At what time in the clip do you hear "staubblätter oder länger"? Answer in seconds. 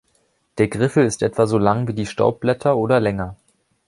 2.07-3.35